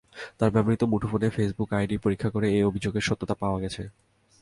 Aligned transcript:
তাঁর 0.39 0.51
ব্যবহৃত 0.51 0.81
মুঠোফোনে 0.83 1.27
ফেসবুক 1.29 1.69
আইডি 1.73 1.95
পরীক্ষা 1.97 2.29
করে 2.29 2.47
এ 2.57 2.59
অভিযোগের 2.63 3.07
সত্যতা 3.07 3.35
পাওয়া 3.41 3.61
গেছে। 3.61 3.83